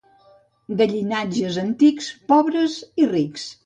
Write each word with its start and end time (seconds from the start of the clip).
De 0.79 0.87
llinatges 0.93 1.61
antics, 1.67 2.11
pobres 2.35 2.83
i 3.07 3.11
rics. 3.17 3.51